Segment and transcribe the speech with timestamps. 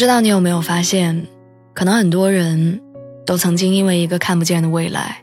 [0.00, 1.26] 不知道你有没有发现，
[1.74, 2.80] 可能很多人
[3.26, 5.22] 都曾经因为一个看不见的未来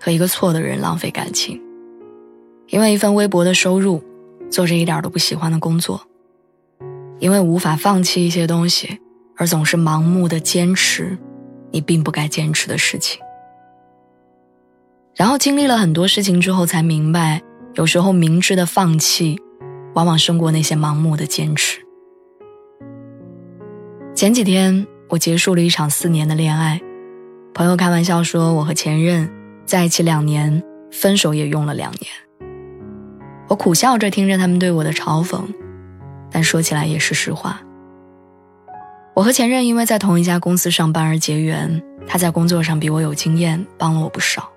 [0.00, 1.62] 和一个错的人浪费感情，
[2.70, 4.02] 因为一份微薄的收入，
[4.50, 6.08] 做着一点都不喜欢的工作，
[7.20, 8.98] 因为无法放弃一些东西，
[9.36, 11.16] 而总是盲目的坚持
[11.70, 13.22] 你并不该坚持的事情。
[15.14, 17.40] 然后经历了很多事情之后，才明白，
[17.74, 19.38] 有时候明智的放弃，
[19.94, 21.85] 往往胜过那些盲目的坚持。
[24.16, 26.80] 前几天我结束了一场四年的恋爱，
[27.52, 29.30] 朋友开玩笑说我和前任
[29.66, 32.10] 在一起两年，分手也用了两年。
[33.46, 35.42] 我苦笑着听着他们对我的嘲讽，
[36.30, 37.60] 但说起来也是实话。
[39.12, 44.50] 我和前任因为在同一家公司上班而结缘，他在工作上比我有经验，帮了我不少，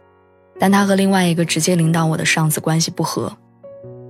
[0.58, 3.36] 但他和另外一个直接领导我的上司关系不和，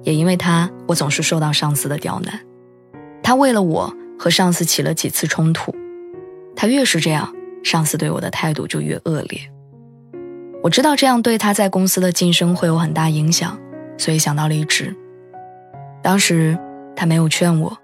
[0.03, 2.39] 也因为他，我总是受到上司的刁难。
[3.23, 3.91] 他为了我。
[4.19, 5.73] 和上司起了几次冲突，
[6.55, 9.39] 他越是这样，上司对我的态度就越恶劣。
[10.61, 13.57] 我知道这样对他在公司的晋升会有很大影响，
[13.97, 14.93] 所以想到离职。
[16.03, 16.57] 当时
[16.95, 17.77] 他没有劝我，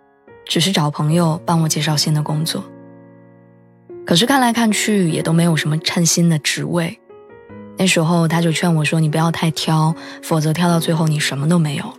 [0.46, 2.62] 只是找朋友帮我介绍新的工作。
[4.06, 7.00] 可是看来看去也都没有什么称心的职位。
[7.78, 11.94] 那时候他就劝我说：“你不要太挑，否则挑到最后你什么都没有。”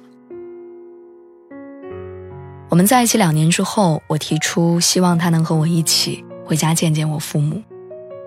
[2.77, 7.62] 我们在一起两年之后，我提出希望他能和我一起回家见见我父母。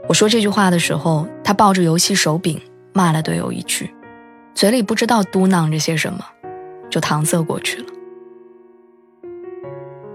[0.07, 2.59] 我说这句话的时候，他抱着游戏手柄
[2.91, 3.93] 骂了队友一句，
[4.55, 6.25] 嘴里不知道嘟囔着些什么，
[6.89, 7.85] 就搪塞过去了。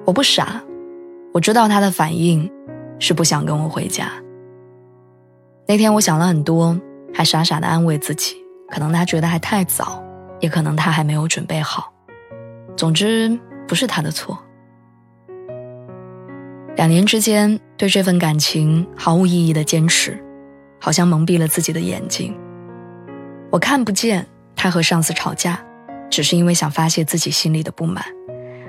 [0.05, 0.61] 我不傻，
[1.33, 2.51] 我知道他的反应
[2.99, 4.11] 是不想跟我回家。
[5.69, 6.77] 那天我想了很多，
[7.15, 8.35] 还傻傻的安慰自己，
[8.69, 10.03] 可能他觉得还太早，
[10.41, 11.93] 也可能他还没有准备好。
[12.77, 13.39] 总之。
[13.67, 14.39] 不是他的错。
[16.77, 20.23] 两年之间对这份感情毫无意义的坚持，
[20.81, 22.37] 好像蒙蔽了自己的眼睛。
[23.51, 24.27] 我看不见
[24.57, 25.65] 他和上司吵架，
[26.11, 28.05] 只是因为想发泄自己心里的不满，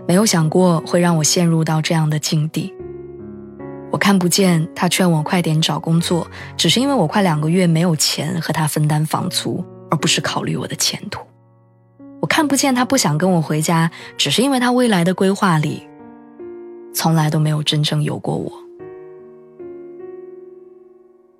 [0.07, 2.71] 没有想过会让我陷入到这样的境地。
[3.91, 11.24] 我看不见他劝我快点找工作，只是因为我快两个月没有钱和他分担房租，而不是考虑我的前途。
[12.21, 15.83] 我看不见他不想跟我回家，只是因为他未来的规划里，
[16.93, 18.51] 从来都没有真正有过我。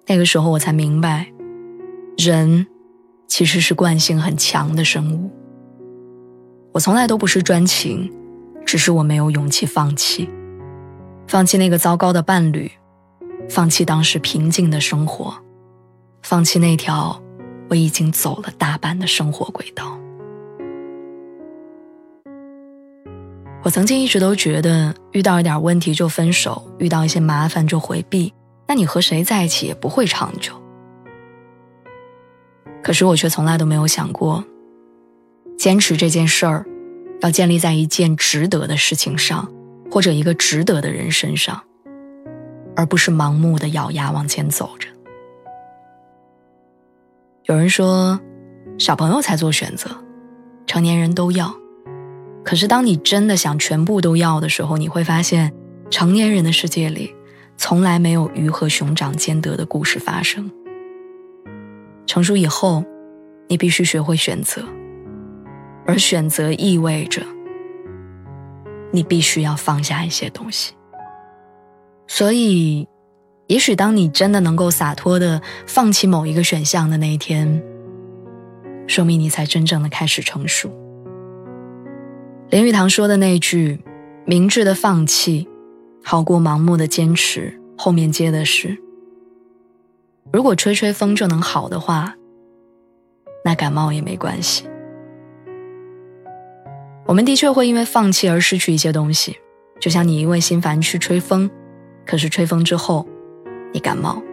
[0.08, 1.28] 那个时候我才明白，
[2.18, 2.68] 人
[3.28, 5.32] 其实是惯性很强的生物。
[6.72, 8.14] 我从来都不是专情，
[8.66, 10.30] 只是我没有勇气放弃，
[11.28, 12.72] 放弃那个糟糕的伴侣，
[13.50, 15.34] 放弃当时平静的生活，
[16.22, 17.20] 放弃那条
[17.70, 19.98] 我已经走了大半的生活轨道。
[23.66, 28.32] 我曾经一直都觉得，遇到一点问题就分手，遇到一些麻烦就回避，
[28.68, 30.54] 那你和谁在一起也不会长久。
[32.84, 34.44] 可是我却从来都没有想过，
[35.58, 36.64] 坚持这件事儿，
[37.22, 39.52] 要建立在一件值得的事情上，
[39.90, 41.60] 或者一个值得的人身上，
[42.76, 44.88] 而不是盲目的咬牙往前走着。
[47.46, 48.20] 有人说，
[48.78, 49.90] 小朋友才做选择，
[50.68, 51.52] 成年人都要。
[52.46, 55.52] 可是，当你真的想全部都要的时候，你会发现，
[55.90, 57.12] 成年人的世界里，
[57.58, 60.50] 从来没有鱼和熊掌兼得的故事发生。
[62.06, 62.86] 成熟以后，
[63.50, 64.64] 你必须学会选择，
[65.88, 67.24] 而选择意味着，
[68.92, 70.76] 你必须要放下一些东西。
[72.06, 72.88] 所以，
[73.48, 77.60] 也许当你真的能够洒脱的放弃某一个选项的那一天，
[78.86, 80.72] 说明你才真正的开始成熟。
[82.56, 83.82] 林语堂说的那句
[84.24, 85.46] “明智的放弃，
[86.02, 88.78] 好过盲目的坚持”，后面接的是
[90.32, 92.16] ：“如果吹吹风就能好的话，
[93.44, 94.64] 那感冒也没关系。”
[97.06, 99.36] 我们的确会因为放弃而失去一些东西，
[99.82, 101.52] 就像你因为心烦去吹风，
[102.06, 103.06] 可是吹风之后，
[103.74, 104.24] 你感冒。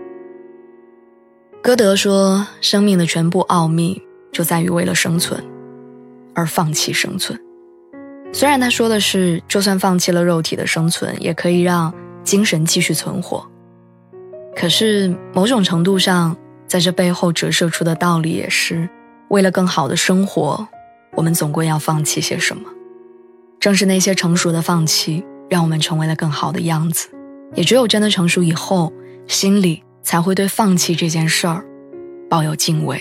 [1.60, 5.44] 歌德说：“生命的全部奥秘就在于为了生存
[6.36, 7.36] 而放弃生存。”
[8.32, 11.92] 虽然他说的是，就算放弃了肉体的生存，也可以让
[12.24, 13.46] 精神继续存活。
[14.56, 16.34] 可是某种程度上，
[16.66, 18.88] 在这背后折射出的道理也是，
[19.28, 20.66] 为了更好的生活，
[21.14, 22.62] 我们总归要放弃些什么。
[23.60, 27.08] 正是那些成熟的放弃，让我们成为了更好的样子。
[27.54, 28.90] 也只有真的成熟以后，
[29.28, 31.62] 心里才会对放弃这件事儿
[32.30, 32.98] 抱有敬畏，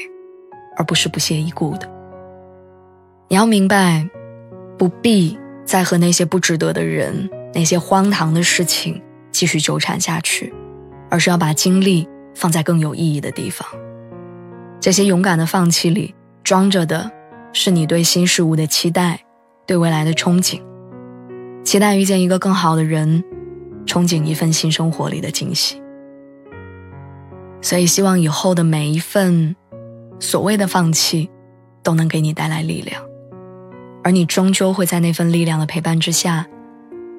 [0.75, 1.89] 而不是不屑一顾的。
[3.29, 4.07] 你要明白。
[4.81, 8.99] 不必再和那些不值得的人、那些荒唐的事情
[9.31, 10.51] 继续纠缠下去，
[11.07, 13.67] 而是要把精力放在更有意义的地方。
[14.79, 17.11] 这些勇敢的放弃里，装着的
[17.53, 19.23] 是你对新事物的期待，
[19.67, 20.59] 对未来的憧憬，
[21.63, 23.23] 期待遇见一个更好的人，
[23.85, 25.79] 憧憬一份新生活里的惊喜。
[27.61, 29.55] 所以，希望以后的每一份
[30.19, 31.29] 所谓的放弃，
[31.83, 33.10] 都能给你带来力量。
[34.03, 36.47] 而你终究会在那份力量的陪伴之下，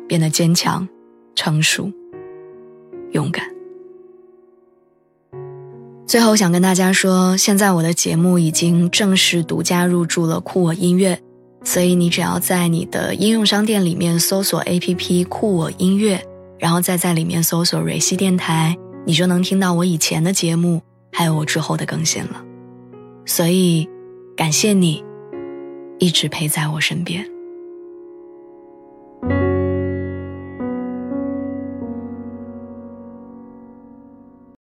[0.08, 0.88] 变得坚强、
[1.34, 1.90] 成熟、
[3.12, 3.46] 勇敢。
[6.06, 11.18] 最后想跟大家说，现在我的节目已经正式独家入驻了酷我音乐，
[11.64, 16.22] 所以你只要在你的应用商店里面搜索 APP 酷我音乐，
[16.58, 18.76] 然后再在里面搜索蕊希电台，
[19.06, 20.82] 你就能听到我以前的节目，
[21.12, 22.44] 还有我之后的更新了。
[23.24, 23.88] 所以，
[24.36, 25.02] 感谢你。
[26.02, 27.31] 一直陪在我身边。